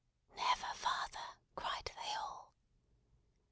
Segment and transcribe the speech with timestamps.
[0.35, 2.55] "Never, father!" cried they all.